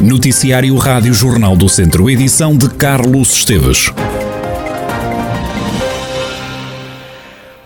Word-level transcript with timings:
Noticiário 0.00 0.76
Rádio 0.76 1.12
Jornal 1.12 1.56
do 1.56 1.68
Centro, 1.68 2.08
edição 2.08 2.56
de 2.56 2.68
Carlos 2.70 3.34
Esteves. 3.34 3.92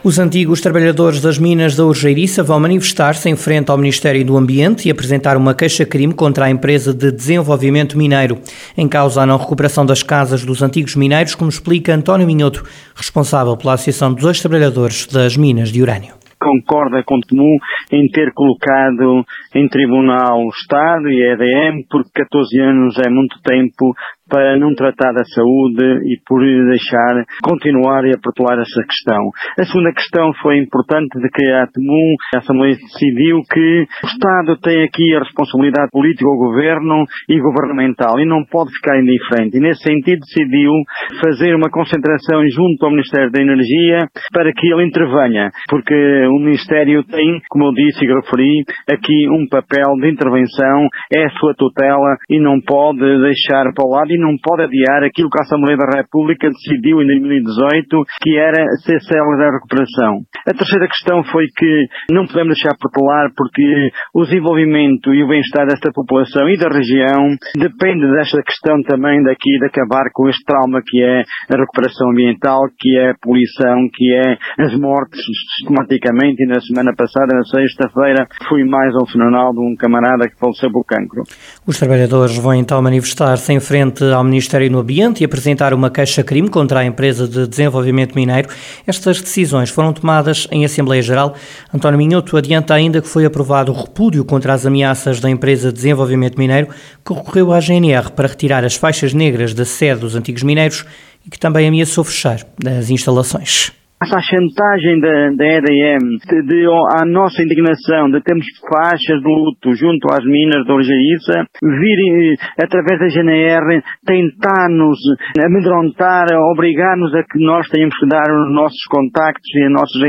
Os 0.03 0.19
antigos 0.19 0.63
trabalhadores 0.63 1.21
das 1.21 1.39
minas 1.39 1.77
da 1.77 1.85
Urgeiriça 1.85 2.43
vão 2.43 2.59
manifestar-se 2.59 3.29
em 3.29 3.37
frente 3.37 3.71
ao 3.71 3.77
Ministério 3.77 4.25
do 4.25 4.39
Ambiente 4.39 4.89
e 4.89 4.91
apresentar 4.91 5.37
uma 5.37 5.55
queixa-crime 5.55 6.15
contra 6.15 6.47
a 6.47 6.51
empresa 6.51 6.95
de 6.95 7.13
desenvolvimento 7.13 7.99
mineiro. 7.99 8.39
Em 8.79 8.89
causa 8.89 9.21
a 9.21 9.27
não 9.27 9.37
recuperação 9.37 9.85
das 9.85 10.03
casas 10.03 10.43
dos 10.43 10.63
antigos 10.63 10.97
mineiros, 10.97 11.35
como 11.35 11.51
explica 11.51 11.95
António 11.95 12.27
Minhoto, 12.27 12.65
responsável 12.95 13.55
pela 13.59 13.75
Associação 13.75 14.11
dos 14.15 14.25
Ex-Trabalhadores 14.25 15.07
das 15.07 15.37
Minas 15.37 15.69
de 15.69 15.83
Urânio 15.83 16.22
concorda 16.43 17.03
com 17.05 17.21
Temu 17.21 17.57
em 17.93 18.09
ter 18.09 18.33
colocado 18.33 19.25
em 19.55 19.69
tribunal 19.69 20.39
o 20.39 20.49
Estado 20.49 21.09
e 21.09 21.23
a 21.23 21.35
EDM, 21.35 21.85
porque 21.89 22.11
14 22.13 22.61
anos 22.61 22.99
é 22.99 23.09
muito 23.09 23.41
tempo 23.43 23.95
para 24.33 24.57
não 24.57 24.73
tratar 24.73 25.13
da 25.13 25.25
saúde 25.29 25.85
e 26.09 26.17
por 26.25 26.41
deixar 26.41 27.21
continuar 27.45 28.03
e 28.07 28.17
aprotelar 28.17 28.59
essa 28.59 28.81
questão. 28.89 29.29
A 29.61 29.65
segunda 29.67 29.93
questão 29.93 30.33
foi 30.41 30.57
importante 30.57 31.21
de 31.21 31.29
que 31.29 31.45
a 31.53 31.67
Temum, 31.69 32.15
a 32.35 32.39
Assembleia 32.39 32.75
decidiu 32.81 33.45
que 33.45 33.85
o 34.03 34.07
Estado 34.09 34.57
tem 34.65 34.85
aqui 34.85 35.15
a 35.15 35.21
responsabilidade 35.21 35.91
política 35.93 36.25
ao 36.25 36.39
Governo 36.39 37.05
e 37.29 37.39
governamental 37.39 38.19
e 38.19 38.25
não 38.25 38.43
pode 38.49 38.73
ficar 38.73 38.97
indiferente. 38.97 39.59
E 39.59 39.61
nesse 39.61 39.83
sentido 39.83 40.25
decidiu 40.25 40.73
fazer 41.21 41.55
uma 41.55 41.69
concentração 41.69 42.41
junto 42.49 42.87
ao 42.87 42.91
Ministério 42.91 43.31
da 43.31 43.43
Energia 43.43 44.09
para 44.33 44.51
que 44.53 44.73
ele 44.73 44.89
intervenha, 44.89 45.51
porque 45.69 45.95
o 46.33 46.39
Ministério 46.41 47.05
tem, 47.05 47.39
como 47.51 47.67
eu 47.67 47.73
disse 47.75 48.03
e 48.03 48.09
referi, 48.09 48.65
aqui 48.89 49.29
um 49.29 49.45
papel 49.51 49.93
de 50.01 50.09
intervenção, 50.09 50.89
é 51.13 51.27
a 51.27 51.31
sua 51.37 51.53
tutela 51.53 52.17
e 52.31 52.41
não 52.41 52.61
pode 52.65 53.05
deixar 53.21 53.69
para 53.75 53.85
o 53.85 53.91
lado 53.91 54.22
não 54.23 54.39
pode 54.39 54.63
adiar 54.63 55.03
aquilo 55.03 55.29
que 55.29 55.39
a 55.39 55.45
Assembleia 55.45 55.77
da 55.77 55.99
República 55.99 56.49
decidiu 56.49 57.03
em 57.03 57.07
2018, 57.07 58.05
que 58.23 58.39
era 58.39 58.65
ser 58.87 59.01
célula 59.03 59.37
da 59.37 59.51
recuperação. 59.53 60.23
A 60.47 60.55
terceira 60.55 60.87
questão 60.87 61.23
foi 61.25 61.47
que 61.57 61.87
não 62.11 62.27
podemos 62.27 62.55
deixar 62.55 62.77
protelar 62.79 63.31
porque 63.37 63.91
o 64.15 64.23
desenvolvimento 64.23 65.13
e 65.15 65.23
o 65.23 65.29
bem-estar 65.29 65.67
desta 65.67 65.91
população 65.93 66.49
e 66.49 66.57
da 66.57 66.69
região 66.69 67.37
depende 67.57 68.07
desta 68.15 68.43
questão 68.43 68.83
também 68.83 69.23
daqui 69.23 69.59
de 69.59 69.67
acabar 69.67 70.11
com 70.13 70.29
este 70.29 70.45
trauma 70.45 70.81
que 70.85 71.03
é 71.03 71.23
a 71.23 71.57
recuperação 71.59 72.11
ambiental, 72.11 72.61
que 72.79 72.99
é 72.99 73.11
a 73.11 73.15
poluição, 73.21 73.89
que 73.93 74.15
é 74.15 74.39
as 74.65 74.75
mortes 74.79 75.21
sistematicamente 75.57 76.43
e 76.43 76.47
na 76.47 76.61
semana 76.61 76.93
passada, 76.97 77.35
na 77.35 77.45
sexta-feira, 77.45 78.27
fui 78.49 78.65
mais 78.65 78.95
ao 78.95 79.07
funeral 79.07 79.53
de 79.53 79.61
um 79.61 79.75
camarada 79.77 80.29
que 80.29 80.39
faleceu 80.39 80.71
por 80.71 80.85
cancro. 80.85 81.23
Os 81.67 81.79
trabalhadores 81.79 82.37
vão 82.39 82.55
então 82.55 82.81
manifestar-se 82.83 83.53
em 83.53 83.61
frente 83.61 84.02
ao 84.05 84.25
Ministério 84.25 84.71
do 84.71 84.79
Ambiente 84.79 85.21
e 85.21 85.25
apresentar 85.25 85.75
uma 85.75 85.91
queixa-crime 85.91 86.49
contra 86.49 86.81
a 86.81 86.85
empresa 86.85 87.29
de 87.29 87.47
desenvolvimento 87.47 88.15
mineiro. 88.15 88.49
Estas 88.87 89.21
decisões 89.21 89.71
foram 89.71 89.93
tomadas 89.93 90.49
em 90.51 90.65
Assembleia 90.65 91.03
Geral. 91.03 91.35
António 91.73 91.99
Minhoto 91.99 92.37
adianta 92.37 92.75
ainda 92.75 93.03
que 93.03 93.09
foi 93.09 93.25
aprovado 93.25 93.71
o 93.71 93.75
repúdio 93.75 94.25
contra 94.25 94.55
as 94.55 94.65
ameaças 94.65 95.21
da 95.21 95.29
empresa 95.29 95.69
de 95.69 95.75
desenvolvimento 95.75 96.39
mineiro, 96.39 96.69
que 97.05 97.13
recorreu 97.13 97.53
à 97.53 97.61
GNR 97.61 98.11
para 98.13 98.29
retirar 98.29 98.65
as 98.65 98.75
faixas 98.75 99.13
negras 99.13 99.53
da 99.55 99.65
sede 99.65 100.01
dos 100.01 100.15
antigos 100.15 100.43
mineiros 100.43 100.85
e 101.27 101.31
que 101.31 101.39
também 101.39 101.69
ameaçou 101.69 102.03
fechar 102.05 102.47
as 102.65 102.91
instalações 102.91 103.73
essa 104.03 104.19
chantagem 104.21 104.99
da, 105.01 105.31
da 105.39 105.47
EDM, 105.47 106.19
de, 106.27 106.43
de, 106.43 106.67
a 106.99 107.07
nossa 107.07 107.43
indignação 107.43 108.11
de 108.11 108.21
termos 108.23 108.47
faixas 108.67 109.23
de 109.23 109.31
luto 109.31 109.75
junto 109.75 110.11
às 110.11 110.25
minas 110.25 110.65
de 110.67 110.73
Orgeiriça, 110.73 111.47
virem 111.63 112.35
através 112.59 112.99
da 112.99 113.09
GNR 113.09 113.83
tentar-nos 114.05 114.99
amedrontar, 115.39 116.27
obrigar-nos 116.53 117.15
a 117.15 117.23
que 117.23 117.39
nós 117.39 117.69
tenhamos 117.69 117.95
que 117.99 118.09
dar 118.09 118.27
os 118.27 118.55
nossos 118.55 118.83
contactos 118.91 119.49
e 119.55 119.65
as 119.65 119.73
nossas 119.73 120.03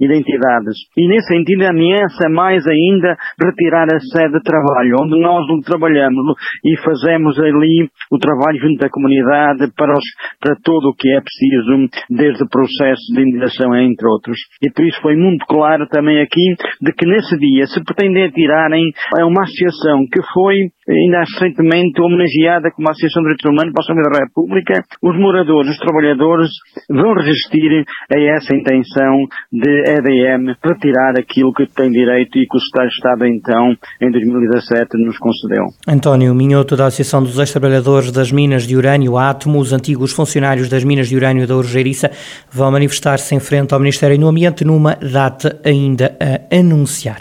identidades. 0.00 0.76
E 0.96 1.08
nesse 1.08 1.28
sentido 1.28 1.66
ameaça 1.66 2.28
mais 2.28 2.66
ainda 2.66 3.16
retirar 3.40 3.86
a 3.94 4.00
sede 4.00 4.34
de 4.34 4.42
trabalho, 4.42 4.96
onde 5.00 5.20
nós 5.20 5.44
trabalhamos 5.64 6.34
e 6.64 6.76
fazemos 6.82 7.38
ali 7.38 7.88
o 8.10 8.18
trabalho 8.18 8.58
junto 8.58 8.84
à 8.84 8.90
comunidade 8.90 9.70
para, 9.76 9.92
os, 9.92 10.04
para 10.40 10.56
tudo 10.64 10.90
o 10.90 10.94
que 10.94 11.08
é 11.10 11.20
preciso, 11.20 11.88
desde 12.10 12.42
o 12.42 12.48
processo 12.48 13.03
de 13.12 13.20
imigração, 13.20 13.74
entre 13.74 14.06
outros. 14.08 14.38
E 14.62 14.70
por 14.70 14.84
isso 14.86 15.00
foi 15.02 15.16
muito 15.16 15.44
claro 15.46 15.86
também 15.88 16.20
aqui 16.20 16.54
de 16.80 16.92
que 16.92 17.06
nesse 17.06 17.36
dia 17.38 17.66
se 17.66 17.82
pretendem 17.82 18.30
tirarem 18.30 18.90
a 19.18 19.26
uma 19.26 19.42
associação 19.42 20.06
que 20.10 20.20
foi 20.32 20.56
ainda 20.88 21.20
recentemente 21.20 22.00
homenageada 22.00 22.70
como 22.70 22.90
Associação 22.90 23.22
de 23.22 23.28
Direitos 23.28 23.50
Humanos 23.50 23.72
para 23.72 23.80
a 23.80 23.84
Assembleia 23.84 24.10
da 24.12 24.24
República, 24.26 24.74
os 25.02 25.16
moradores, 25.18 25.70
os 25.70 25.78
trabalhadores 25.78 26.50
vão 26.90 27.14
resistir 27.14 27.84
a 28.12 28.18
essa 28.20 28.54
intenção 28.54 29.24
de 29.50 29.72
EDM 29.88 30.54
retirar 30.62 31.18
aquilo 31.18 31.52
que 31.52 31.66
tem 31.66 31.90
direito 31.90 32.38
e 32.38 32.46
que 32.46 32.56
o 32.56 32.60
Estado 32.86 33.24
então, 33.26 33.74
em 34.00 34.10
2017, 34.10 34.98
nos 34.98 35.18
concedeu. 35.18 35.64
António 35.88 36.34
Minhoto, 36.34 36.76
da 36.76 36.86
Associação 36.86 37.22
dos 37.22 37.38
Ex-Trabalhadores 37.38 38.12
das 38.12 38.30
Minas 38.30 38.66
de 38.66 38.76
Urânio, 38.76 39.16
Átomo, 39.16 39.58
os 39.58 39.72
antigos 39.72 40.12
funcionários 40.12 40.68
das 40.68 40.84
Minas 40.84 41.08
de 41.08 41.16
Urânio 41.16 41.46
da 41.46 41.56
Urgeiriça 41.56 42.10
vão 42.52 42.74
manifestar-se 42.94 43.34
em 43.34 43.40
frente 43.40 43.72
ao 43.74 43.80
Ministério 43.80 44.18
do 44.18 44.28
Ambiente 44.28 44.64
numa 44.64 44.94
data 44.94 45.60
ainda 45.64 46.16
a 46.20 46.56
anunciar. 46.56 47.20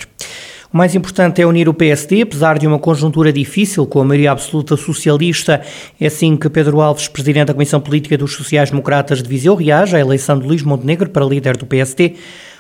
O 0.72 0.78
mais 0.78 0.96
importante 0.96 1.42
é 1.42 1.46
unir 1.46 1.70
o 1.70 1.74
PSD, 1.74 2.22
apesar 2.22 2.58
de 2.58 2.66
uma 2.66 2.80
conjuntura 2.80 3.32
difícil 3.32 3.86
com 3.86 4.02
a 4.02 4.04
maioria 4.04 4.32
absoluta 4.32 4.76
socialista. 4.76 5.62
É 6.00 6.08
assim 6.08 6.36
que 6.36 6.50
Pedro 6.50 6.82
Alves, 6.82 7.08
presidente 7.08 7.48
da 7.48 7.54
Comissão 7.54 7.80
Política 7.80 8.18
dos 8.18 8.34
Sociais-Democratas 8.34 9.22
de 9.22 9.30
Viseu, 9.30 9.56
reage 9.56 9.96
à 9.96 10.00
eleição 10.00 10.38
de 10.38 10.48
Luís 10.48 10.64
Montenegro 10.64 11.10
para 11.10 11.26
líder 11.26 11.58
do 11.58 11.66
PSD. 11.66 12.16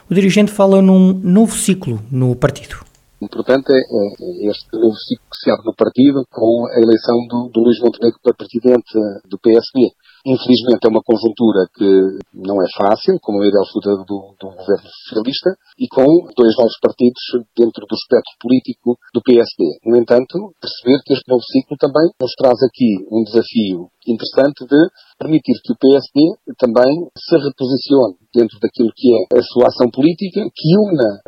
O 0.09 0.13
dirigente 0.13 0.51
fala 0.51 0.81
num 0.81 1.19
novo 1.23 1.55
ciclo 1.55 1.99
no 2.11 2.35
partido. 2.35 2.92
O 3.23 3.31
importante 3.31 3.71
é, 3.71 3.79
é, 3.79 4.51
este 4.51 4.67
novo 4.75 4.99
ciclo 4.99 5.31
que 5.31 5.39
se 5.39 5.47
abre 5.47 5.63
no 5.63 5.75
partido 5.79 6.27
com 6.27 6.67
a 6.67 6.75
eleição 6.75 7.15
do, 7.31 7.47
do 7.55 7.63
Luís 7.63 7.79
Montenegro 7.79 8.19
para 8.19 8.35
presidente 8.35 8.99
do 9.31 9.39
PSD. 9.39 9.95
Infelizmente 10.27 10.83
é 10.83 10.91
uma 10.91 10.99
conjuntura 10.99 11.63
que 11.71 11.87
não 12.35 12.59
é 12.59 12.67
fácil, 12.75 13.15
com 13.23 13.31
a 13.31 13.39
maioria 13.39 13.63
absoluta 13.63 14.03
do, 14.03 14.35
do 14.35 14.47
governo 14.51 14.87
socialista 15.07 15.55
e 15.79 15.87
com 15.87 16.03
dois 16.35 16.51
novos 16.59 16.75
partidos 16.83 17.23
dentro 17.55 17.87
do 17.87 17.95
espectro 17.95 18.35
político 18.43 18.99
do 19.15 19.23
PSD. 19.23 19.79
No 19.87 19.95
entanto, 19.95 20.51
perceber 20.59 20.99
que 21.07 21.15
este 21.15 21.27
novo 21.31 21.43
ciclo 21.47 21.79
também 21.79 22.11
nos 22.19 22.35
traz 22.35 22.59
aqui 22.59 23.07
um 23.07 23.23
desafio 23.23 23.87
interessante 24.03 24.67
de 24.67 24.79
permitir 25.15 25.55
que 25.63 25.71
o 25.71 25.79
PSD 25.79 26.19
também 26.59 26.91
se 27.15 27.35
reposicione 27.39 28.19
dentro 28.35 28.59
daquilo 28.59 28.91
que 28.91 29.15
é 29.15 29.39
a 29.39 29.43
sua 29.43 29.71
ação 29.71 29.87
política, 29.91 30.43
que 30.43 30.69
una 30.75 31.23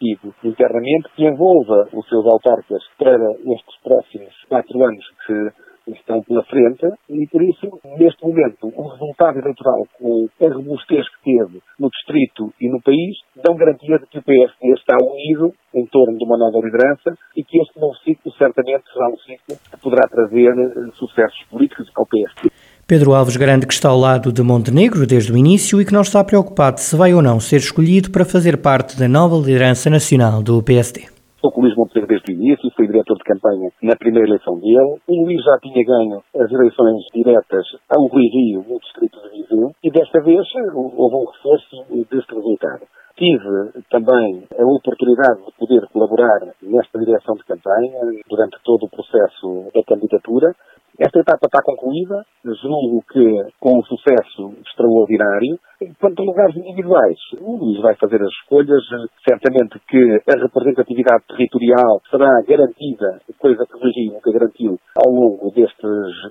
o 0.00 0.32
partido 0.32 0.34
internamente, 0.44 1.08
que 1.14 1.24
envolva 1.24 1.88
os 1.92 2.08
seus 2.08 2.24
autarcas 2.24 2.82
para 2.98 3.16
estes 3.32 3.76
próximos 3.82 4.34
quatro 4.48 4.82
anos 4.82 5.04
que 5.26 5.92
estão 5.92 6.22
pela 6.22 6.44
frente 6.44 6.86
e, 7.08 7.26
por 7.28 7.42
isso, 7.42 7.68
neste 7.98 8.24
momento, 8.24 8.68
o 8.74 8.88
resultado 8.88 9.38
eleitoral 9.38 9.86
com 9.98 10.28
a 10.40 10.48
robustez 10.48 11.06
que 11.08 11.24
teve 11.24 11.60
no 11.78 11.88
distrito 11.90 12.52
e 12.60 12.68
no 12.68 12.80
país 12.80 13.16
dão 13.42 13.56
garantia 13.56 13.98
de 13.98 14.06
que 14.06 14.18
o 14.18 14.22
PSD 14.22 14.72
está 14.74 14.96
unido 15.00 15.52
em 15.74 15.86
torno 15.86 16.16
de 16.16 16.24
uma 16.24 16.38
nova 16.38 16.64
liderança 16.64 17.16
e 17.36 17.42
que 17.42 17.60
este 17.60 17.78
novo 17.80 17.94
ciclo 18.04 18.32
certamente 18.32 18.84
será 18.92 19.08
um 19.08 19.16
ciclo 19.18 19.56
que 19.70 19.80
poderá 19.82 20.06
trazer 20.08 20.50
eh, 20.50 20.90
sucessos 20.94 21.42
políticos 21.50 21.90
ao 21.96 22.06
PSD. 22.06 22.50
Pedro 22.90 23.14
Alves 23.14 23.36
garante 23.36 23.68
que 23.68 23.72
está 23.72 23.88
ao 23.88 23.96
lado 23.96 24.32
de 24.32 24.42
Montenegro 24.42 25.06
desde 25.06 25.30
o 25.30 25.36
início 25.36 25.80
e 25.80 25.86
que 25.86 25.92
não 25.92 26.00
está 26.00 26.24
preocupado 26.24 26.80
se 26.80 26.96
vai 26.96 27.14
ou 27.14 27.22
não 27.22 27.38
ser 27.38 27.58
escolhido 27.58 28.10
para 28.10 28.24
fazer 28.24 28.60
parte 28.60 28.98
da 28.98 29.06
nova 29.06 29.36
liderança 29.36 29.88
nacional 29.88 30.42
do 30.42 30.60
PSD. 30.60 31.06
Estou 31.36 31.52
com 31.52 31.60
o 31.60 31.62
Luís 31.62 31.76
Montenegro 31.76 32.08
desde 32.08 32.32
o 32.32 32.34
início, 32.34 32.68
fui 32.74 32.88
diretor 32.88 33.14
de 33.14 33.22
campanha 33.22 33.70
na 33.80 33.94
primeira 33.94 34.26
eleição 34.26 34.58
dele. 34.58 34.98
O 35.06 35.22
Luís 35.22 35.38
já 35.38 35.56
tinha 35.62 35.86
ganho 35.86 36.18
as 36.34 36.50
eleições 36.50 37.06
diretas 37.14 37.64
ao 37.88 38.06
Rui 38.08 38.26
Rio, 38.26 38.66
no 38.68 38.80
distrito 38.80 39.22
de 39.22 39.38
Viseu, 39.38 39.70
e 39.84 39.90
desta 39.92 40.20
vez 40.22 40.44
houve 40.74 41.14
um 41.14 41.30
reforço 41.30 41.86
deste 42.10 42.34
resultado. 42.34 42.90
Tive 43.20 43.84
também 43.90 44.44
a 44.58 44.64
oportunidade 44.64 45.44
de 45.44 45.52
poder 45.58 45.86
colaborar 45.92 46.40
nesta 46.62 46.98
direção 46.98 47.34
de 47.34 47.44
campanha 47.44 48.00
durante 48.28 48.56
todo 48.64 48.86
o 48.86 48.88
processo 48.88 49.70
da 49.74 49.82
candidatura. 49.84 50.56
Esta 51.00 51.18
etapa 51.18 51.46
está 51.46 51.62
concluída, 51.62 52.26
julgo 52.44 53.02
que 53.10 53.46
com 53.58 53.78
um 53.78 53.82
sucesso 53.84 54.52
extraordinário, 54.66 55.58
Quanto 55.98 56.20
a 56.20 56.26
lugares 56.26 56.54
individuais, 56.56 57.16
o 57.40 57.56
Luís 57.56 57.80
vai 57.80 57.96
fazer 57.96 58.20
as 58.20 58.28
escolhas. 58.42 58.84
Certamente 59.26 59.80
que 59.88 60.20
a 60.28 60.38
representatividade 60.38 61.24
territorial 61.26 62.02
será 62.10 62.28
garantida, 62.46 63.18
coisa 63.38 63.64
que 63.64 63.76
o 63.76 63.80
Virgínia 63.80 64.12
nunca 64.12 64.30
garantiu 64.30 64.78
ao 64.94 65.10
longo 65.10 65.50
destes 65.52 65.88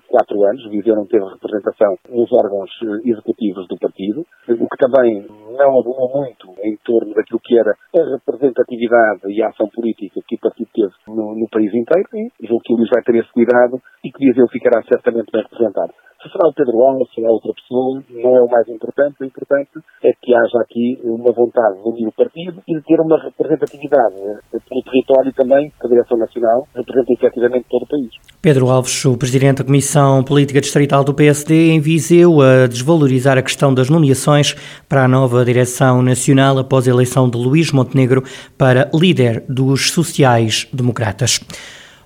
quatro 0.07 0.37
anos. 0.45 0.69
Viseu 0.69 0.95
não 0.95 1.07
teve 1.07 1.25
representação 1.25 1.97
nos 2.09 2.31
órgãos 2.31 2.69
executivos 3.03 3.67
do 3.67 3.77
partido, 3.79 4.21
o 4.21 4.67
que 4.69 4.77
também 4.77 5.25
não 5.57 5.79
abundou 5.79 6.11
muito 6.13 6.53
em 6.63 6.77
torno 6.85 7.11
daquilo 7.15 7.41
que 7.43 7.57
era 7.57 7.73
a 7.73 8.17
representatividade 8.17 9.33
e 9.33 9.41
a 9.41 9.49
ação 9.49 9.67
política 9.73 10.21
que 10.27 10.35
o 10.35 10.39
partido 10.39 10.69
teve 10.75 10.93
no, 11.07 11.33
no 11.33 11.49
país 11.49 11.73
inteiro 11.73 12.07
e 12.13 12.45
julgo 12.45 12.61
que 12.63 12.73
o 12.73 12.77
Luís 12.77 12.89
vai 12.93 13.01
ter 13.01 13.15
esse 13.15 13.33
cuidado 13.33 13.81
e 14.05 14.11
que 14.11 14.27
Viseu 14.29 14.47
ficará 14.47 14.83
certamente 14.83 15.31
bem 15.33 15.41
representado. 15.41 15.93
Se 16.21 16.30
será 16.30 16.50
o 16.50 16.54
Pedro 16.54 16.81
Alves, 16.81 17.07
se 17.10 17.16
será 17.16 17.31
outra 17.31 17.54
pessoa, 17.54 18.04
não 18.10 18.36
é 18.36 18.42
o 18.42 18.50
mais 18.50 18.68
importante. 18.68 19.16
O 19.21 19.25
importante 19.25 19.71
é 20.04 20.12
que 20.21 20.36
haja 20.36 20.60
aqui 20.60 21.00
uma 21.01 21.31
vontade 21.31 21.81
de 21.81 21.88
unir 21.88 22.07
o 22.07 22.12
partido 22.12 22.62
e 22.68 22.75
de 22.75 22.81
ter 22.81 23.00
uma 23.00 23.18
representatividade 23.24 24.16
pelo 24.51 24.83
território 24.83 25.31
também, 25.33 25.71
que 25.80 25.86
a 25.86 25.89
Direção 25.89 26.18
Nacional 26.18 26.68
representa 26.75 27.13
efetivamente 27.13 27.68
todo 27.69 27.83
o 27.83 27.88
país. 27.88 28.10
Pedro 28.42 28.69
Alves, 28.69 29.06
o 29.06 29.18
Presidente 29.18 29.60
da 29.60 29.63
Comissão 29.63 30.21
Política 30.21 30.60
Distrital 30.60 31.06
do 31.06 31.13
PSD, 31.13 31.71
em 31.71 31.80
Viseu 31.80 32.42
a 32.42 32.68
desvalorizar 32.68 33.38
a 33.38 33.42
questão 33.42 33.74
das 33.74 33.89
nomeações 33.89 34.56
para 34.89 35.06
a 35.06 35.07
nova 35.07 35.45
Direção 35.45 36.01
Nacional 36.01 36.57
após 36.57 36.86
a 36.86 36.92
eleição 36.92 37.30
de 37.30 37.38
Luís 37.38 37.71
Montenegro 37.71 38.24
para 38.57 38.89
líder 38.94 39.45
dos 39.48 39.92
sociais-democratas. 39.92 41.39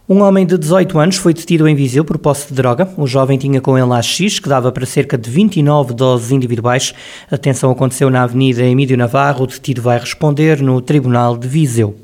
Um 0.08 0.22
homem 0.22 0.46
de 0.46 0.58
18 0.58 1.00
anos 1.00 1.16
foi 1.16 1.34
detido 1.34 1.66
em 1.66 1.74
Viseu 1.74 2.04
por 2.04 2.18
posse 2.18 2.50
de 2.50 2.54
droga. 2.56 2.90
O 2.98 3.08
jovem 3.08 3.38
tinha 3.38 3.62
com 3.62 3.78
ele 3.78 3.94
AX, 3.94 4.38
que 4.38 4.50
dava 4.50 4.70
para 4.70 4.86
cerca 4.86 5.18
de 5.18 5.30
29 5.30 5.94
doses 5.94 6.30
individuais. 6.30 6.94
A 7.28 7.38
detenção 7.38 7.72
aconteceu 7.72 8.10
na 8.10 8.24
Avenida 8.24 8.64
Emílio 8.64 8.98
Navarro. 8.98 9.46
O 9.46 9.48
detido 9.48 9.82
vai 9.82 9.98
responder 9.98 10.62
no 10.62 10.82
Tribunal 10.82 11.38
de 11.38 11.48
Viseu. 11.48 12.03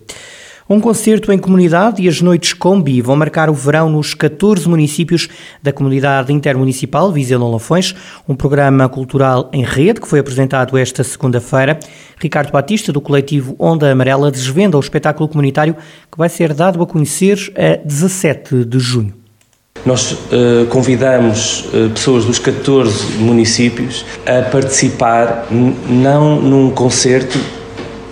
Um 0.71 0.79
concerto 0.79 1.33
em 1.33 1.39
comunidade 1.39 1.99
e 2.03 2.07
as 2.07 2.21
noites 2.21 2.53
Combi 2.53 3.01
vão 3.01 3.15
marcar 3.15 3.49
o 3.49 3.55
verão 3.55 3.89
nos 3.89 4.13
14 4.13 4.69
municípios 4.69 5.27
da 5.63 5.73
comunidade 5.73 6.31
intermunicipal 6.31 7.11
Viseu 7.11 7.43
Lafões, 7.49 7.95
um 8.27 8.35
programa 8.35 8.87
cultural 8.87 9.49
em 9.51 9.63
rede 9.63 9.99
que 9.99 10.07
foi 10.07 10.19
apresentado 10.19 10.77
esta 10.77 11.03
segunda-feira. 11.03 11.79
Ricardo 12.19 12.51
Batista, 12.51 12.93
do 12.93 13.01
coletivo 13.01 13.55
Onda 13.57 13.91
Amarela, 13.91 14.29
desvenda 14.29 14.77
o 14.77 14.79
espetáculo 14.79 15.27
comunitário 15.27 15.75
que 16.11 16.17
vai 16.19 16.29
ser 16.29 16.53
dado 16.53 16.83
a 16.83 16.85
conhecer 16.85 17.51
a 17.57 17.83
17 17.83 18.63
de 18.63 18.77
junho. 18.77 19.15
Nós 19.83 20.11
uh, 20.11 20.67
convidamos 20.69 21.65
uh, 21.73 21.89
pessoas 21.95 22.25
dos 22.25 22.37
14 22.37 23.17
municípios 23.17 24.05
a 24.23 24.47
participar 24.47 25.47
não 25.49 26.39
num 26.39 26.69
concerto 26.69 27.39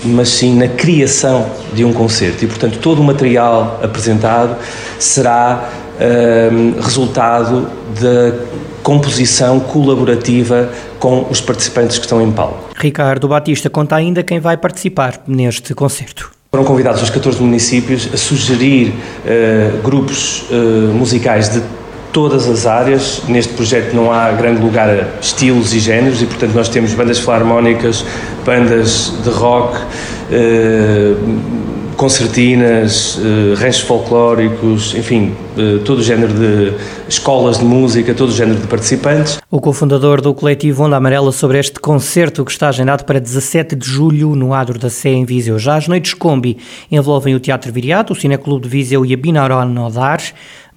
mas 0.07 0.29
sim 0.29 0.55
na 0.55 0.67
criação 0.67 1.45
de 1.73 1.83
um 1.83 1.93
concerto. 1.93 2.43
E, 2.45 2.47
portanto, 2.47 2.79
todo 2.79 2.99
o 2.99 3.03
material 3.03 3.79
apresentado 3.83 4.55
será 4.99 5.69
uh, 5.99 6.81
resultado 6.81 7.67
da 7.99 8.37
composição 8.83 9.59
colaborativa 9.59 10.69
com 10.99 11.27
os 11.29 11.41
participantes 11.41 11.97
que 11.97 12.05
estão 12.05 12.21
em 12.21 12.31
palco. 12.31 12.69
Ricardo 12.75 13.27
Batista 13.27 13.69
conta 13.69 13.95
ainda 13.95 14.23
quem 14.23 14.39
vai 14.39 14.55
participar 14.55 15.21
neste 15.27 15.73
concerto. 15.73 16.31
Foram 16.49 16.63
convidados 16.63 17.01
os 17.01 17.09
14 17.09 17.41
municípios 17.41 18.09
a 18.13 18.17
sugerir 18.17 18.93
uh, 18.93 19.81
grupos 19.81 20.45
uh, 20.49 20.93
musicais 20.93 21.49
de 21.49 21.61
todas 22.11 22.47
as 22.47 22.65
áreas. 22.65 23.21
Neste 23.27 23.53
projeto 23.53 23.93
não 23.93 24.11
há 24.11 24.31
grande 24.31 24.61
lugar 24.61 24.89
a 24.89 25.19
estilos 25.21 25.73
e 25.73 25.79
géneros 25.79 26.21
e, 26.21 26.25
portanto, 26.25 26.53
nós 26.53 26.69
temos 26.69 26.93
bandas 26.93 27.19
filarmónicas, 27.19 28.05
bandas 28.45 29.13
de 29.23 29.29
rock, 29.29 29.77
eh, 30.31 31.15
concertinas, 31.97 33.19
eh, 33.19 33.55
ranchos 33.55 33.81
folclóricos, 33.81 34.93
enfim, 34.93 35.33
eh, 35.57 35.79
todo 35.83 35.99
o 35.99 36.03
género 36.03 36.31
de 36.31 36.73
escolas 37.09 37.57
de 37.57 37.65
música, 37.65 38.13
todo 38.13 38.29
o 38.29 38.31
género 38.31 38.59
de 38.59 38.67
participantes. 38.67 39.39
O 39.49 39.59
cofundador 39.59 40.21
do 40.21 40.33
coletivo 40.33 40.83
Onda 40.83 40.95
Amarela 40.95 41.31
sobre 41.31 41.57
este 41.57 41.79
concerto 41.79 42.45
que 42.45 42.51
está 42.51 42.69
agendado 42.69 43.03
para 43.03 43.19
17 43.19 43.75
de 43.75 43.85
julho 43.85 44.35
no 44.35 44.53
Adro 44.53 44.77
da 44.77 44.91
Sé 44.91 45.09
em 45.09 45.25
Viseu. 45.25 45.57
Já 45.57 45.75
as 45.75 45.87
noites 45.87 46.13
Combi 46.13 46.57
envolvem 46.91 47.33
o 47.33 47.39
Teatro 47.39 47.73
Viriato, 47.73 48.13
o 48.13 48.15
Cineclube 48.15 48.63
de 48.63 48.69
Viseu 48.69 49.03
e 49.03 49.13
a 49.13 49.17
Binaural 49.17 49.67
Nodar. 49.67 50.21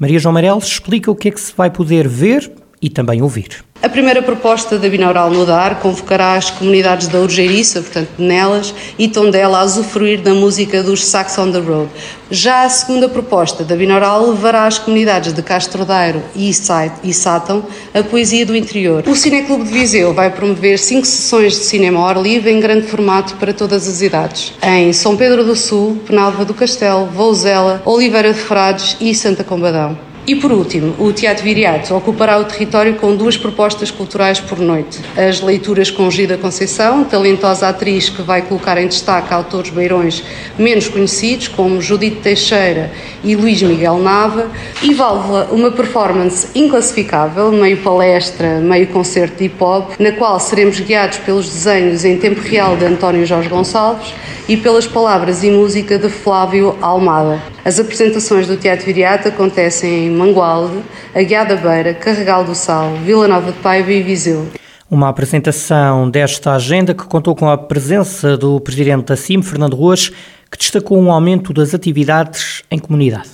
Maria 0.00 0.19
João 0.19 0.31
Amarelos 0.31 0.64
explica 0.64 1.11
o 1.11 1.14
que 1.14 1.29
é 1.29 1.31
que 1.31 1.38
se 1.38 1.52
vai 1.55 1.70
poder 1.70 2.08
ver 2.08 2.50
e 2.81 2.88
também 2.88 3.20
ouvir. 3.20 3.62
A 3.82 3.88
primeira 3.88 4.21
proposta 4.21 4.79
da 4.79 4.91
Binaural 4.91 5.31
no 5.31 5.47
Dar 5.47 5.81
convocará 5.81 6.35
as 6.35 6.50
comunidades 6.50 7.09
da 7.09 7.19
Urgeiriça, 7.19 7.81
portanto 7.81 8.11
nelas, 8.19 8.75
e 8.99 9.09
Tondela 9.09 9.59
a 9.59 9.65
usufruir 9.65 10.21
da 10.21 10.35
música 10.35 10.82
dos 10.82 11.03
Sax 11.06 11.38
on 11.38 11.50
the 11.50 11.61
Road. 11.61 11.88
Já 12.31 12.65
a 12.65 12.69
segunda 12.69 13.09
proposta 13.09 13.65
da 13.65 13.75
Binaural 13.75 14.29
levará 14.29 14.67
as 14.67 14.79
comunidades 14.79 15.32
de 15.32 15.43
Castro 15.43 15.87
Dairo 15.87 16.23
e 16.37 16.53
Sátão 16.53 17.65
a 17.94 18.03
poesia 18.03 18.44
do 18.44 18.55
interior. 18.55 19.03
O 19.06 19.17
Cineclube 19.17 19.65
de 19.65 19.73
Viseu 19.73 20.12
vai 20.12 20.29
promover 20.31 20.79
cinco 20.79 21.06
sessões 21.06 21.55
de 21.55 21.65
cinema 21.65 22.00
ao 22.00 22.06
ar 22.06 22.23
livre 22.23 22.50
em 22.50 22.61
grande 22.61 22.87
formato 22.87 23.37
para 23.37 23.55
todas 23.55 23.88
as 23.88 24.03
idades. 24.03 24.53
Em 24.62 24.93
São 24.93 25.17
Pedro 25.17 25.43
do 25.43 25.56
Sul, 25.56 26.03
Penalva 26.06 26.44
do 26.44 26.53
Castelo, 26.53 27.06
Vouzela, 27.06 27.81
Oliveira 27.87 28.35
de 28.35 28.41
Frades 28.41 28.99
e 29.00 29.15
Santa 29.15 29.43
Combadão. 29.43 30.10
E 30.31 30.37
por 30.37 30.53
último, 30.53 30.94
o 30.97 31.12
Teatro 31.12 31.43
Viriato 31.43 31.93
ocupará 31.93 32.38
o 32.38 32.44
território 32.44 32.94
com 32.94 33.17
duas 33.17 33.37
propostas 33.37 33.91
culturais 33.91 34.38
por 34.38 34.61
noite. 34.61 35.00
As 35.17 35.41
leituras 35.41 35.91
com 35.91 36.09
Gida 36.09 36.38
Conceição, 36.38 37.03
talentosa 37.03 37.67
atriz 37.67 38.09
que 38.09 38.23
vai 38.23 38.41
colocar 38.43 38.79
em 38.79 38.87
destaque 38.87 39.35
autores 39.35 39.71
beirões 39.71 40.23
menos 40.56 40.87
conhecidos, 40.87 41.49
como 41.49 41.82
Judite 41.82 42.19
Teixeira 42.19 42.93
e 43.25 43.35
Luís 43.35 43.61
Miguel 43.61 43.99
Nava, 43.99 44.49
e 44.81 44.94
Válvula, 44.94 45.49
uma 45.50 45.73
performance 45.73 46.47
inclassificável, 46.55 47.50
meio 47.50 47.79
palestra, 47.79 48.61
meio 48.61 48.87
concerto 48.87 49.37
de 49.38 49.47
hip-hop, 49.47 49.94
na 49.99 50.12
qual 50.12 50.38
seremos 50.38 50.79
guiados 50.79 51.19
pelos 51.19 51.49
desenhos 51.49 52.05
em 52.05 52.17
tempo 52.17 52.41
real 52.41 52.76
de 52.76 52.85
António 52.85 53.26
Jorge 53.26 53.49
Gonçalves 53.49 54.15
e 54.49 54.56
pelas 54.56 54.87
palavras 54.87 55.43
e 55.43 55.50
música 55.50 55.99
de 55.99 56.09
Flávio 56.09 56.76
Almada. 56.81 57.50
As 57.62 57.79
apresentações 57.79 58.47
do 58.47 58.57
Teatro 58.57 58.87
Viriato 58.87 59.29
acontecem 59.29 60.07
em 60.07 60.11
Mangualde, 60.11 60.79
Aguiar 61.15 61.47
da 61.47 61.57
Beira, 61.57 61.93
Carregal 61.93 62.43
do 62.43 62.55
Sal, 62.55 62.95
Vila 63.05 63.29
Nova 63.29 63.53
de 63.53 63.59
Paiva 63.59 63.93
e 63.93 64.03
Viseu. 64.03 64.47
Uma 64.91 65.11
apresentação 65.11 66.09
desta 66.09 66.55
agenda 66.55 66.95
que 66.95 67.05
contou 67.05 67.37
com 67.37 67.51
a 67.51 67.59
presença 67.59 68.37
do 68.37 68.59
presidente 68.61 69.05
da 69.05 69.17
CIM, 69.17 69.43
Fernando 69.43 69.77
Ruas, 69.77 70.11
que 70.51 70.59
destacou 70.59 70.99
um 70.99 71.12
aumento 71.12 71.53
das 71.53 71.75
atividades 71.75 72.62
em 72.71 72.79
comunidade. 72.79 73.29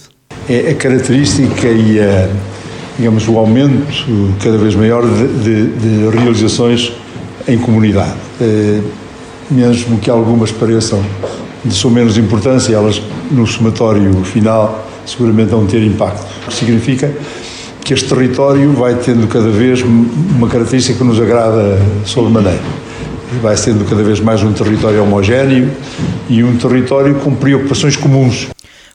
É 0.50 0.70
a 0.70 0.75
característica 0.75 1.69
e 1.69 2.00
a, 2.00 2.28
digamos, 2.99 3.28
o 3.28 3.38
aumento 3.38 3.87
cada 4.43 4.58
vez 4.58 4.75
maior 4.75 5.02
de, 5.02 5.28
de, 5.43 6.11
de 6.11 6.17
realizações 6.19 6.93
em 7.46 7.56
comunidade. 7.58 8.17
É, 8.40 8.81
mesmo 9.50 9.99
que 9.99 10.11
algumas 10.11 10.50
pareçam 10.50 11.02
de 11.66 11.74
sua 11.74 11.90
menos 11.90 12.16
importância, 12.16 12.74
elas 12.74 13.00
no 13.30 13.46
somatório 13.46 14.12
final 14.24 14.86
seguramente 15.04 15.50
vão 15.50 15.66
ter 15.66 15.82
impacto. 15.82 16.25
O 16.44 16.49
que 16.49 16.54
significa 16.54 17.12
que 17.85 17.94
este 17.94 18.08
território 18.08 18.73
vai 18.73 18.94
tendo 18.96 19.28
cada 19.28 19.49
vez 19.49 19.82
uma 19.82 20.49
característica 20.49 20.99
que 20.99 21.04
nos 21.04 21.20
agrada 21.20 21.78
sobremaneira. 22.04 22.61
Vai 23.40 23.56
sendo 23.56 23.88
cada 23.88 24.02
vez 24.02 24.18
mais 24.18 24.42
um 24.42 24.52
território 24.52 25.02
homogéneo 25.02 25.70
e 26.28 26.42
um 26.42 26.56
território 26.56 27.14
com 27.16 27.35
preocupações 27.35 27.94
comuns. 27.94 28.49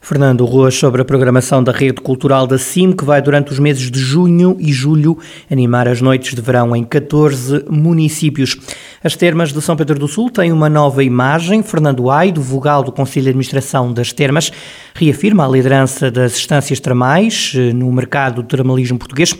Fernando 0.03 0.43
Roas 0.45 0.73
sobre 0.73 1.03
a 1.03 1.05
programação 1.05 1.63
da 1.63 1.71
rede 1.71 2.01
cultural 2.01 2.47
da 2.47 2.57
CIM, 2.57 2.91
que 2.91 3.05
vai 3.05 3.21
durante 3.21 3.51
os 3.51 3.59
meses 3.59 3.89
de 3.89 3.99
junho 3.99 4.57
e 4.59 4.73
julho 4.73 5.15
animar 5.49 5.87
as 5.87 6.01
noites 6.01 6.33
de 6.33 6.41
verão 6.41 6.75
em 6.75 6.83
14 6.83 7.65
municípios. 7.69 8.57
As 9.03 9.15
termas 9.15 9.53
de 9.53 9.61
São 9.61 9.77
Pedro 9.77 9.99
do 9.99 10.07
Sul 10.07 10.31
têm 10.31 10.51
uma 10.51 10.67
nova 10.67 11.03
imagem. 11.03 11.61
Fernando 11.61 12.09
Aido, 12.09 12.41
vogal 12.41 12.83
do 12.83 12.91
Conselho 12.91 13.25
de 13.25 13.29
Administração 13.29 13.93
das 13.93 14.11
Termas, 14.11 14.51
reafirma 14.95 15.45
a 15.45 15.49
liderança 15.49 16.09
das 16.09 16.35
estâncias 16.35 16.79
termais 16.79 17.53
eh, 17.55 17.71
no 17.71 17.91
mercado 17.91 18.41
do 18.41 18.47
termalismo 18.47 18.97
português. 18.97 19.35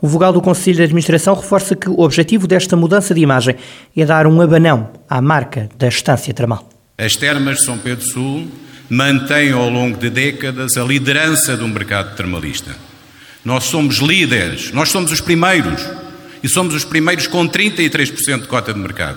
O 0.00 0.06
vogal 0.06 0.32
do 0.32 0.42
Conselho 0.42 0.76
de 0.76 0.82
Administração 0.82 1.34
reforça 1.34 1.74
que 1.74 1.88
o 1.88 2.00
objetivo 2.00 2.46
desta 2.46 2.76
mudança 2.76 3.14
de 3.14 3.22
imagem 3.22 3.56
é 3.96 4.04
dar 4.04 4.26
um 4.26 4.42
abanão 4.42 4.90
à 5.08 5.22
marca 5.22 5.70
da 5.78 5.88
estância 5.88 6.34
termal. 6.34 6.68
As 6.98 7.16
termas 7.16 7.56
de 7.56 7.64
São 7.64 7.78
Pedro 7.78 8.04
do 8.04 8.10
Sul 8.10 8.48
mantém 8.92 9.52
ao 9.52 9.70
longo 9.70 9.96
de 9.96 10.10
décadas 10.10 10.76
a 10.76 10.84
liderança 10.84 11.56
do 11.56 11.66
mercado 11.66 12.14
termalista. 12.14 12.76
Nós 13.42 13.64
somos 13.64 13.96
líderes, 13.96 14.70
nós 14.70 14.90
somos 14.90 15.10
os 15.10 15.18
primeiros 15.18 15.82
e 16.42 16.48
somos 16.48 16.74
os 16.74 16.84
primeiros 16.84 17.26
com 17.26 17.48
33% 17.48 18.42
de 18.42 18.48
cota 18.48 18.74
de 18.74 18.78
mercado. 18.78 19.16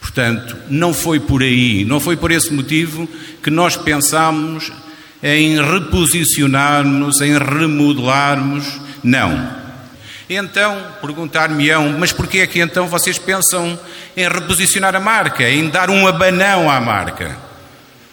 Portanto, 0.00 0.56
não 0.68 0.92
foi 0.92 1.20
por 1.20 1.40
aí, 1.40 1.84
não 1.84 2.00
foi 2.00 2.16
por 2.16 2.32
esse 2.32 2.52
motivo 2.52 3.08
que 3.40 3.48
nós 3.48 3.76
pensámos 3.76 4.72
em 5.22 5.62
reposicionarmos, 5.62 7.20
em 7.20 7.38
remodelarmos. 7.38 8.64
Não. 9.04 9.52
Então, 10.28 10.84
perguntar-me-ão, 11.00 11.96
mas 11.96 12.10
porquê 12.10 12.38
é 12.38 12.46
que 12.48 12.58
então 12.58 12.88
vocês 12.88 13.20
pensam 13.20 13.78
em 14.16 14.28
reposicionar 14.28 14.96
a 14.96 15.00
marca, 15.00 15.48
em 15.48 15.68
dar 15.68 15.90
um 15.90 16.08
abanão 16.08 16.68
à 16.68 16.80
marca? 16.80 17.49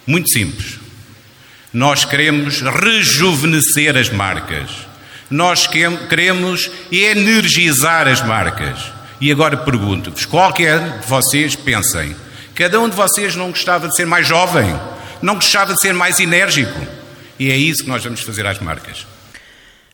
Muito 0.07 0.29
simples. 0.31 0.79
Nós 1.73 2.05
queremos 2.05 2.61
rejuvenescer 2.61 3.97
as 3.97 4.09
marcas. 4.09 4.71
Nós 5.29 5.67
queremos 5.67 6.71
energizar 6.89 8.07
as 8.07 8.25
marcas. 8.25 8.79
E 9.19 9.29
agora 9.31 9.57
pergunto-vos: 9.57 10.25
qualquer 10.25 10.99
de 10.99 11.07
vocês 11.07 11.55
pensem, 11.55 12.15
cada 12.55 12.79
um 12.79 12.87
de 12.87 12.95
vocês 12.95 13.35
não 13.35 13.49
gostava 13.49 13.89
de 13.89 13.95
ser 13.95 14.05
mais 14.05 14.25
jovem? 14.25 14.73
Não 15.21 15.35
gostava 15.35 15.73
de 15.73 15.81
ser 15.81 15.93
mais 15.93 16.19
enérgico? 16.19 16.79
E 17.37 17.51
é 17.51 17.57
isso 17.57 17.83
que 17.83 17.89
nós 17.89 18.03
vamos 18.03 18.21
fazer 18.21 18.45
às 18.45 18.59
marcas. 18.59 19.05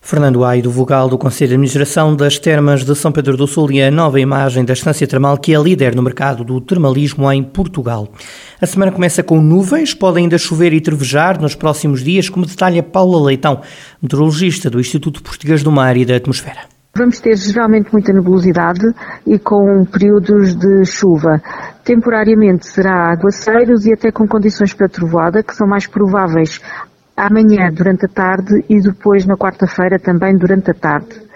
Fernando 0.06 0.44
Aido, 0.44 0.70
vogal 0.70 1.08
do 1.08 1.18
Conselho 1.18 1.48
de 1.48 1.54
Administração 1.56 2.14
das 2.14 2.38
Termas 2.38 2.84
de 2.84 2.94
São 2.94 3.10
Pedro 3.10 3.38
do 3.38 3.48
Sul 3.48 3.72
e 3.72 3.82
a 3.82 3.90
nova 3.90 4.20
imagem 4.20 4.66
da 4.66 4.74
Estância 4.74 5.08
Termal, 5.08 5.38
que 5.38 5.56
é 5.56 5.58
líder 5.58 5.96
no 5.96 6.04
mercado 6.04 6.44
do 6.44 6.60
termalismo 6.60 7.32
em 7.32 7.42
Portugal. 7.42 8.10
A 8.62 8.66
semana 8.66 8.92
começa 8.92 9.24
com 9.24 9.40
nuvens, 9.40 9.94
pode 9.94 10.20
ainda 10.20 10.38
chover 10.38 10.74
e 10.74 10.82
trevejar 10.82 11.42
nos 11.42 11.56
próximos 11.56 12.04
dias, 12.04 12.28
como 12.28 12.46
detalha 12.46 12.84
Paula 12.84 13.28
Leitão, 13.28 13.62
meteorologista 14.02 14.70
do 14.70 14.78
Instituto 14.78 15.24
Português 15.24 15.64
do 15.64 15.72
Mar 15.72 15.96
e 15.96 16.04
da 16.04 16.18
Atmosfera. 16.18 16.74
Vamos 16.96 17.22
ter 17.22 17.38
geralmente 17.38 17.92
muita 17.92 18.12
nebulosidade 18.12 18.86
e 19.26 19.40
com 19.40 19.86
períodos 19.86 20.54
de 20.54 20.86
chuva. 20.86 21.42
Temporariamente 21.84 22.68
será 22.68 23.14
aguaceiros 23.14 23.86
e 23.86 23.94
até 23.94 24.12
com 24.12 24.28
condições 24.28 24.74
para 24.74 24.90
trovoada, 24.90 25.42
que 25.42 25.56
são 25.56 25.66
mais 25.66 25.88
prováveis 25.88 26.60
amanhã 27.16 27.72
durante 27.72 28.06
a 28.06 28.10
tarde 28.10 28.64
e 28.70 28.82
depois 28.82 29.26
na 29.26 29.36
quarta-feira 29.36 30.00
também 30.00 30.36
durante 30.38 30.72
a 30.72 30.74
tarde. 30.74 31.34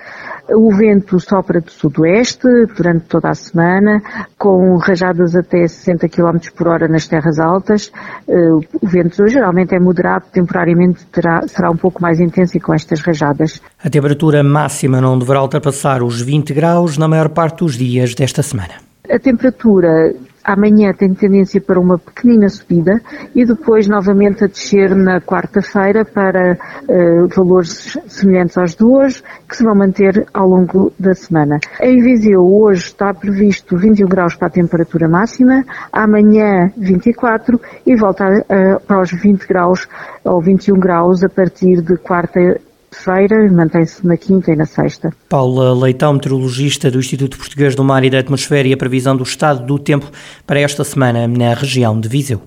O 0.50 0.74
vento 0.74 1.20
sopra 1.20 1.60
do 1.60 1.70
sudoeste 1.70 2.48
durante 2.78 3.06
toda 3.08 3.30
a 3.30 3.36
semana, 3.36 4.02
com 4.38 4.78
rajadas 4.78 5.36
até 5.36 5.68
60 5.68 6.08
km 6.08 6.38
por 6.56 6.70
hora 6.70 6.88
nas 6.88 7.06
terras 7.06 7.38
altas. 7.38 7.92
Eh, 8.28 8.52
o 8.54 8.88
vento 8.88 9.28
geralmente 9.28 9.76
é 9.76 9.80
moderado, 9.80 10.26
temporariamente 10.32 11.06
terá, 11.08 11.46
será 11.48 11.70
um 11.70 11.76
pouco 11.76 12.02
mais 12.02 12.22
intenso 12.22 12.56
e 12.56 12.62
com 12.62 12.74
estas 12.74 13.02
rajadas. 13.02 13.62
A 13.84 13.90
temperatura 13.90 14.42
máxima 14.42 15.02
não 15.02 15.20
deverá 15.20 15.42
ultrapassar 15.42 16.02
os 16.02 16.22
20 16.22 16.54
graus 16.54 16.98
na 16.98 17.10
maior 17.10 17.28
parte 17.28 17.66
dos 17.66 17.76
dias 17.76 18.16
desta 18.16 18.42
semana. 18.42 18.76
A 19.10 19.20
temperatura 19.20 20.14
Amanhã 20.48 20.94
tem 20.94 21.14
tendência 21.14 21.60
para 21.60 21.78
uma 21.78 21.98
pequenina 21.98 22.48
subida 22.48 23.02
e 23.36 23.46
depois 23.46 23.86
novamente 23.86 24.46
a 24.46 24.48
descer 24.48 24.96
na 24.96 25.20
quarta-feira 25.20 26.06
para 26.06 26.58
uh, 26.88 27.28
valores 27.36 27.98
semelhantes 28.08 28.58
aos 28.58 28.74
de 28.74 28.86
hoje, 28.86 29.22
que 29.46 29.58
se 29.58 29.64
vão 29.66 29.76
manter 29.76 30.26
ao 30.34 30.48
longo 30.48 30.94
da 30.98 31.14
semana. 31.14 31.60
Em 31.82 32.02
Viseu 32.02 32.48
hoje 32.48 32.86
está 32.86 33.14
previsto 33.14 33.76
21 33.76 34.08
graus 34.08 34.36
para 34.36 34.48
a 34.48 34.52
temperatura 34.52 35.10
máxima, 35.10 35.66
amanhã 35.92 36.72
24 36.78 37.60
e 37.86 37.98
volta 37.98 38.24
uh, 38.26 38.80
para 38.88 39.02
os 39.02 39.12
20 39.12 39.46
graus 39.46 39.86
ou 40.24 40.42
21 40.42 40.80
graus 40.80 41.26
a 41.26 41.30
partir 41.30 41.82
de 41.82 41.98
quarta 41.98 42.40
feira 42.92 43.52
mantém-se 43.52 44.06
na 44.06 44.18
quinta 44.18 44.52
e 44.52 44.56
na 44.56 44.66
sexta. 44.66 45.14
Paula 45.30 45.74
Leitão, 45.74 46.14
meteorologista 46.14 46.90
do 46.90 47.00
Instituto 47.00 47.38
Português 47.38 47.76
do 47.76 47.84
Mar 47.84 48.04
e 48.04 48.10
da 48.10 48.20
Atmosfera 48.20 48.68
e 48.68 48.74
a 48.74 48.78
previsão 48.78 49.16
do 49.16 49.24
estado 49.24 49.66
do 49.66 49.78
tempo 49.78 50.10
para 50.46 50.60
esta 50.60 50.84
semana 50.84 51.28
na 51.28 51.54
região 51.54 52.00
de 52.00 52.08
Viseu. 52.08 52.42